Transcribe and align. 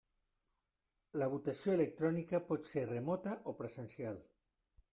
La 1.23 1.27
votació 1.33 1.75
electrònica 1.75 2.41
pot 2.47 2.65
ser 2.73 2.85
remota 2.89 3.39
o 3.53 3.57
presencial. 3.61 4.19